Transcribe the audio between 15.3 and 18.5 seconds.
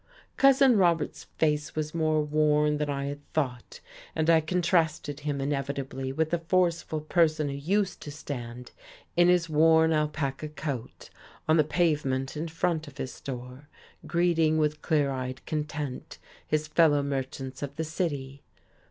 content his fellow merchants of the city.